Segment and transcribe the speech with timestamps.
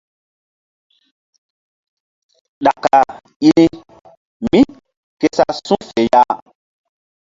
[2.63, 2.95] Ɗaka
[3.49, 3.65] i ni
[4.49, 4.59] mí
[5.19, 6.23] ke sa su̧ fe ya.